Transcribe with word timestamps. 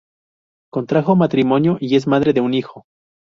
Contrajo 0.71 1.15
matrimonio 1.15 1.77
y 1.79 1.95
es 1.95 2.07
madre 2.07 2.33
de 2.33 2.41
un 2.41 2.55
hijo. 2.55 2.85